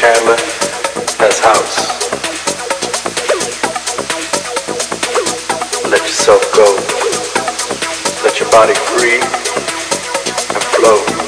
Chandler, 0.00 0.36
that's 1.18 1.40
house. 1.40 2.00
Let 5.90 6.00
yourself 6.00 6.40
go. 6.54 6.64
Let 8.24 8.40
your 8.40 8.50
body 8.50 8.72
free 8.72 9.20
and 10.54 10.64
flow. 10.72 11.19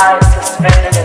life 0.00 0.22
suspended. 0.32 0.99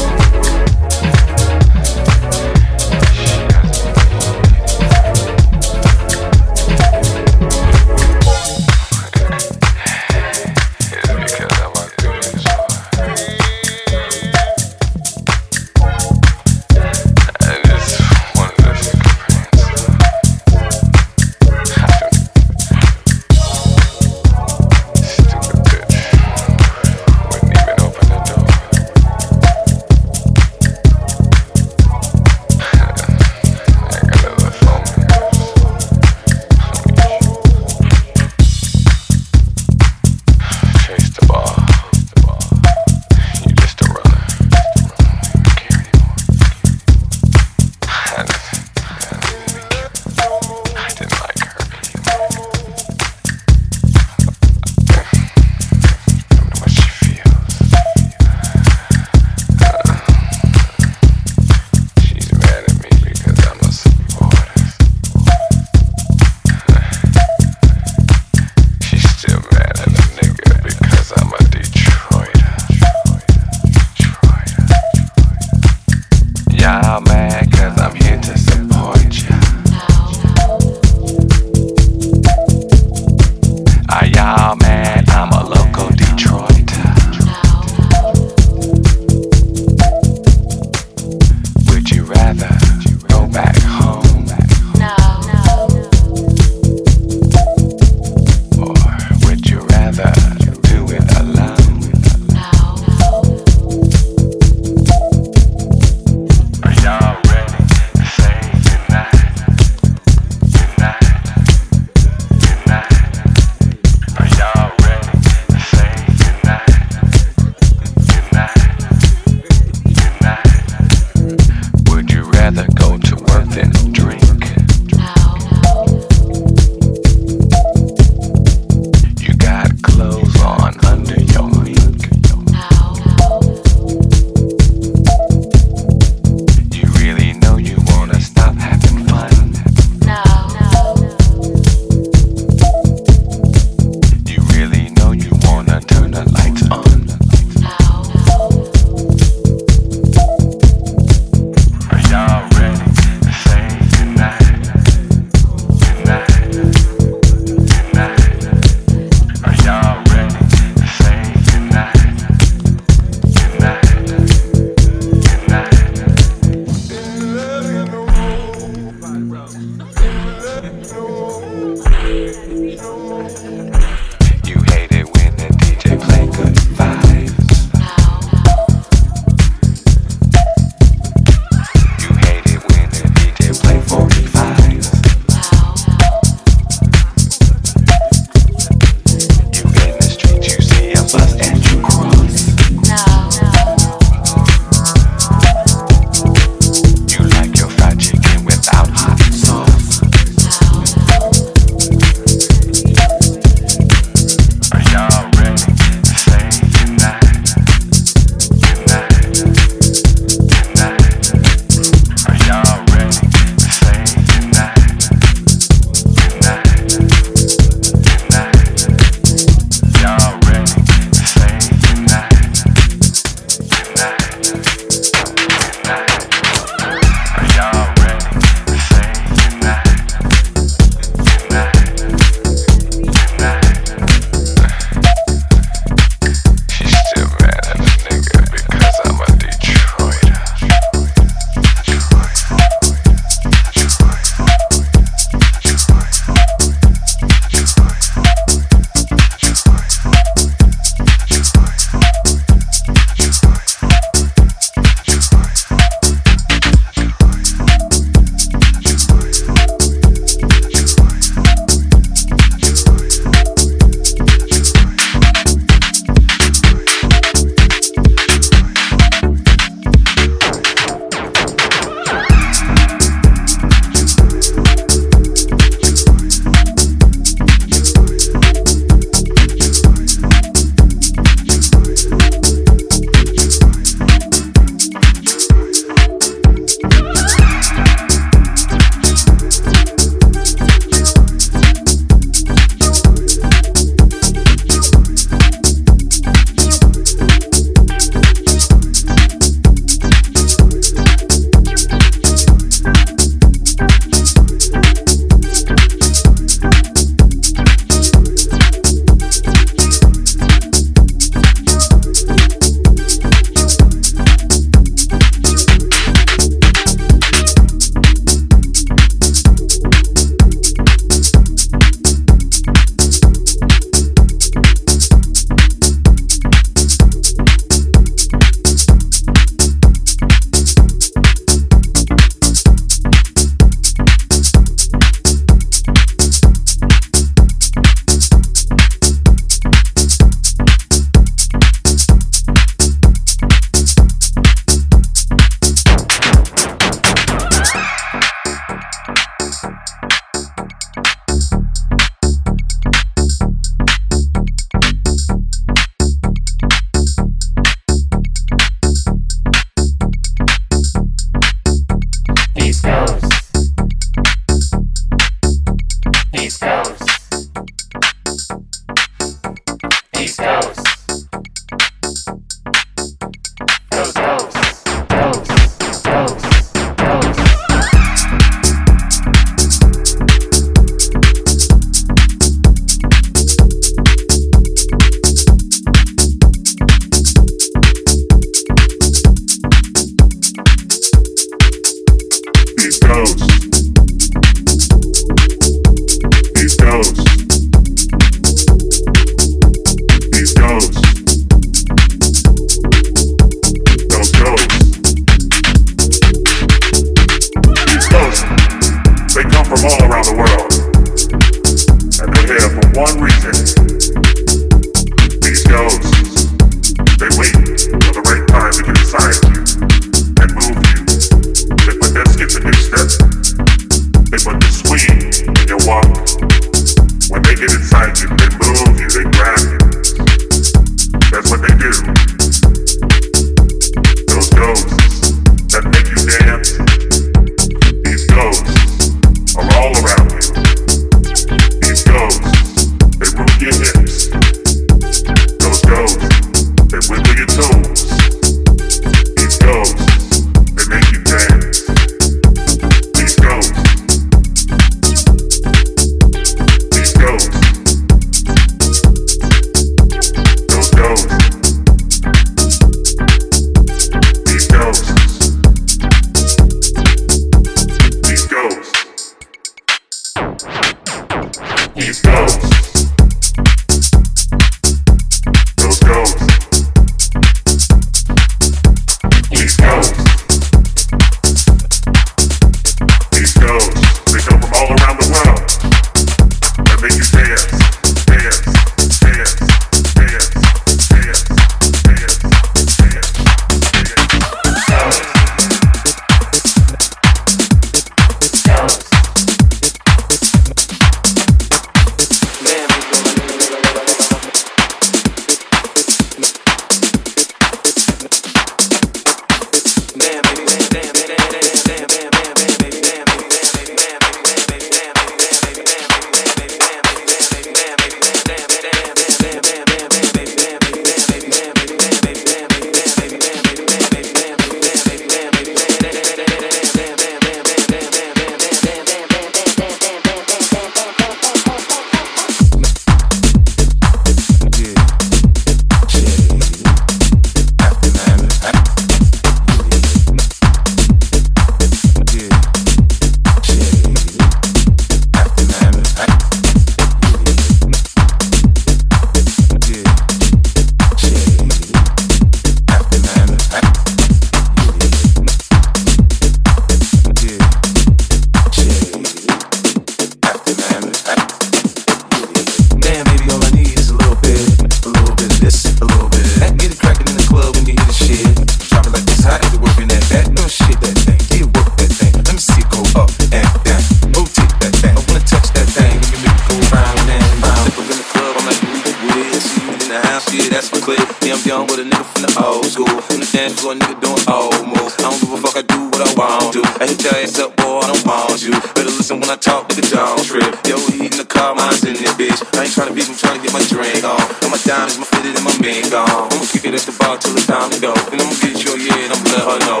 Bitch. 592.54 592.78
I 592.78 592.84
ain't 592.84 592.94
trying 592.94 593.08
to 593.08 593.14
beat, 593.14 593.28
I'm 593.28 593.36
trying 593.36 593.58
to 593.58 593.62
get 593.62 593.72
my 593.72 593.82
drink 593.90 594.22
on. 594.24 594.38
And 594.62 594.70
my 594.70 594.78
diamonds, 594.86 595.18
my 595.18 595.26
fitted, 595.26 595.56
and 595.56 595.64
my 595.64 595.74
mink 595.82 596.12
on. 596.14 596.28
I'ma 596.28 596.66
kick 596.70 596.84
it 596.86 596.94
at 596.94 597.04
the 597.06 597.14
bar 597.18 597.38
till 597.38 597.54
it's 597.56 597.66
time 597.66 597.90
to 597.90 597.98
go. 597.98 598.14
Then 598.30 598.40
I'ma 598.40 598.54
get 598.62 598.78
your 598.84 598.96
yeah, 598.98 599.26
and 599.26 599.32
I'ma 599.34 599.46
let 599.50 599.64
her 599.66 599.78
know. 599.86 600.00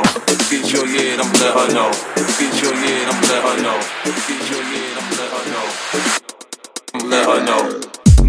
Get 0.50 0.70
your 0.70 0.86
yeah, 0.86 1.18
and 1.18 1.22
I'ma 1.22 1.34
let 1.42 1.52
her 1.54 1.68
know. 1.74 1.90
Get 2.38 2.54
your 2.62 2.74
yeah, 2.74 3.02
and 3.02 3.10
I'ma 3.10 3.26
let 3.26 3.42
her 3.42 3.56
know. 3.62 3.78
Get 4.06 4.42
your 4.50 4.62
yeah, 4.62 4.90
and 4.90 4.98
I'ma 5.02 5.14
let 5.18 5.30
her 5.34 5.44
know. 5.50 5.66
I'ma 6.94 7.06
let 7.10 7.24
her 7.26 7.40
know. 7.42 7.62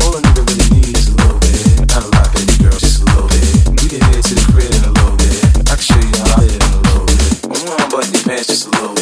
All 0.02 0.14
a 0.16 0.20
nigga 0.22 0.42
really 0.50 0.70
needs 0.74 1.06
is 1.06 1.10
a 1.10 1.16
little 1.16 1.40
bit. 1.40 1.86
Not 1.86 2.04
a 2.04 2.10
lot, 2.10 2.28
baby 2.34 2.56
girl, 2.62 2.78
just 2.78 3.02
a 3.02 3.06
little 3.06 3.30
bit. 3.30 3.46
We 3.78 3.86
can 3.90 4.02
head 4.10 4.24
to 4.26 4.34
the 4.34 4.46
crib 4.54 4.74
in 4.74 4.84
a 4.86 4.92
little 4.92 5.16
bit. 5.18 5.38
I 5.70 5.76
can 5.78 5.86
show 5.86 6.02
you 6.02 6.14
how 6.18 6.42
I 6.42 6.50
in 6.50 6.62
a 6.62 6.72
little 6.82 7.06
bit. 7.06 7.22
I 7.46 7.58
wanna 7.70 7.88
button 7.94 8.14
your 8.14 8.24
pants 8.24 8.48
just 8.48 8.68
a 8.68 8.70
little. 8.72 8.95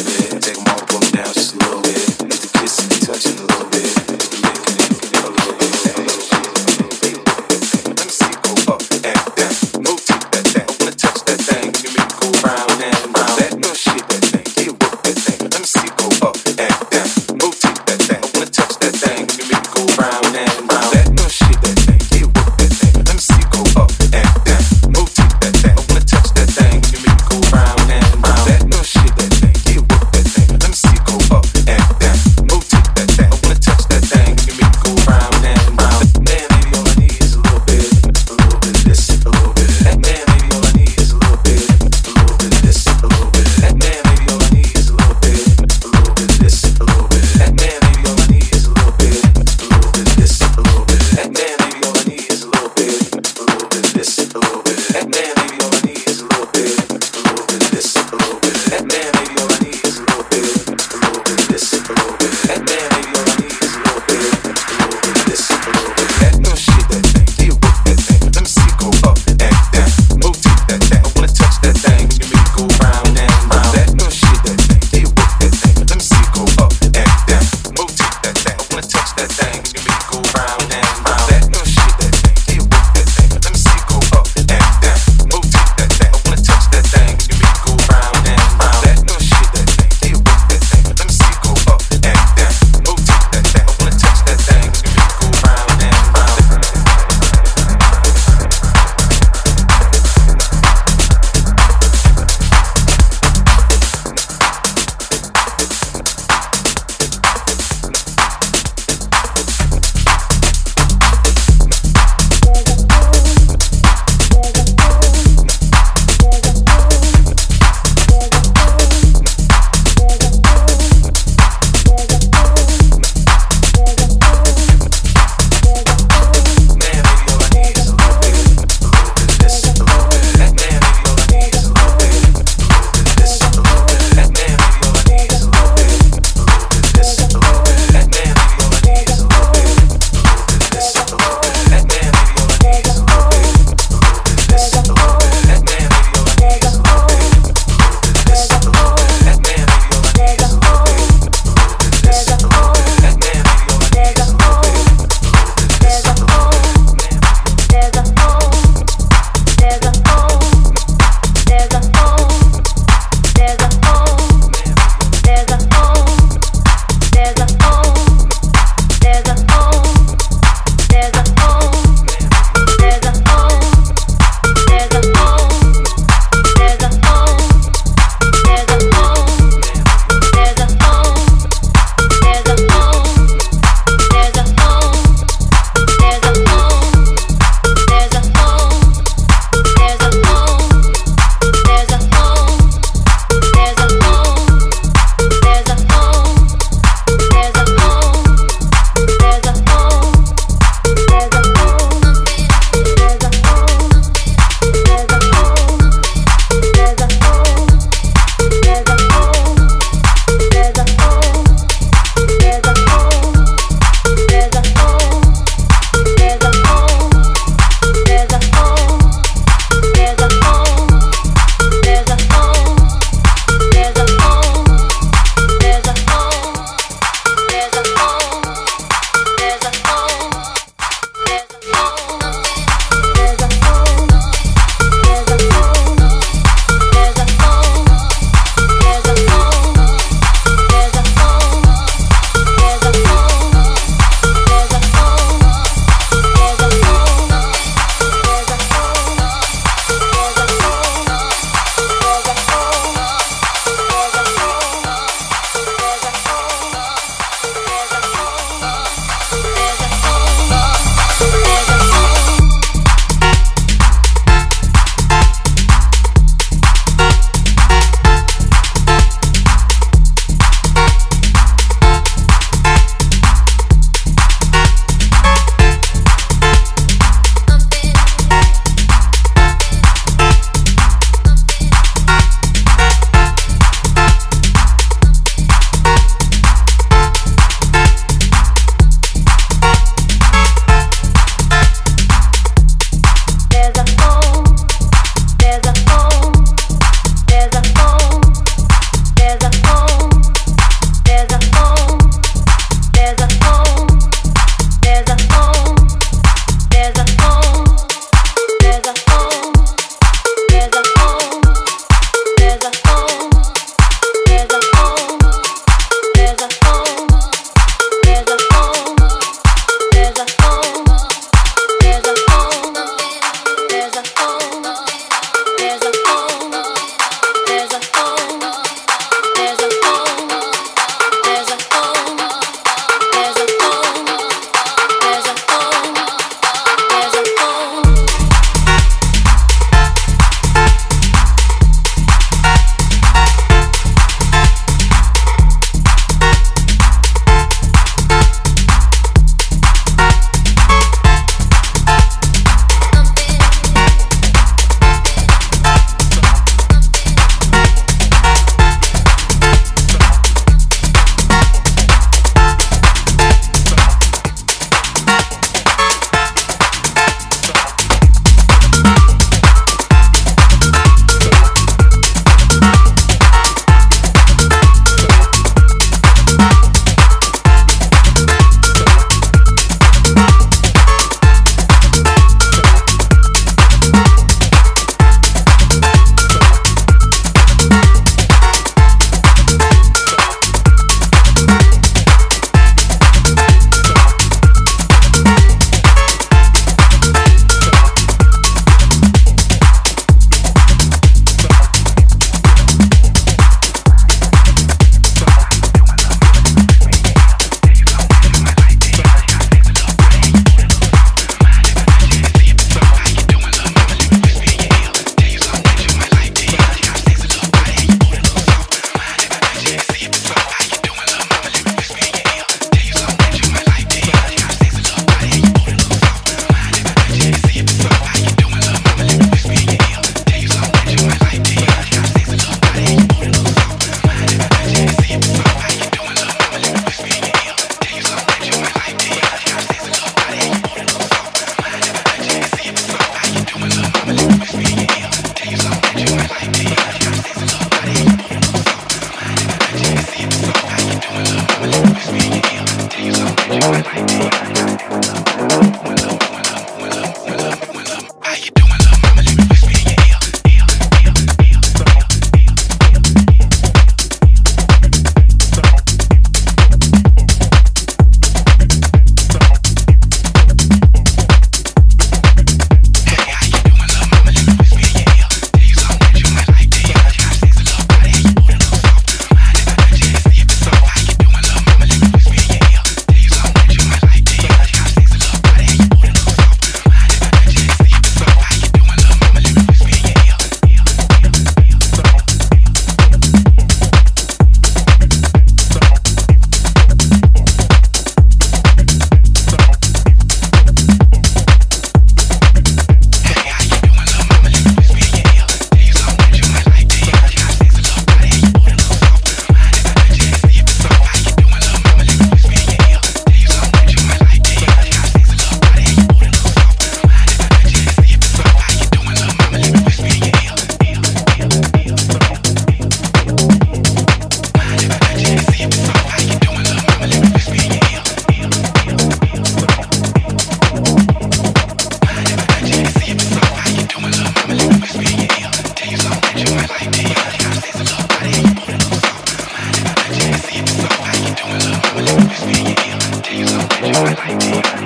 2019. 544.04 544.83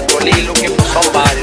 de 0.00 0.06
tu 0.06 0.28
hilo 0.28 0.52
que 0.52 0.70
puso 0.70 1.00
un 1.00 1.12
bar. 1.12 1.37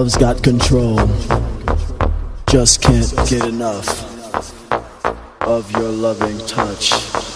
Love's 0.00 0.16
got 0.16 0.42
control. 0.42 0.96
Just 2.48 2.80
can't 2.80 3.14
get 3.28 3.44
enough 3.44 3.86
of 5.42 5.70
your 5.72 5.90
loving 5.90 6.38
touch. 6.46 7.29